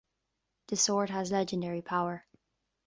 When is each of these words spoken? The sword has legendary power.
The 0.69 0.77
sword 0.77 1.11
has 1.11 1.31
legendary 1.31 1.83
power. 1.83 2.25